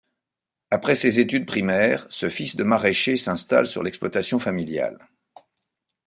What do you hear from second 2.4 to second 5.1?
de maraîcher s'installe sur l'exploitation familiale.